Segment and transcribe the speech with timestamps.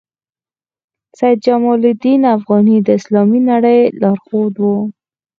[1.17, 4.75] سید جمال الدین افغاني د اسلامي نړۍ لارښود وو.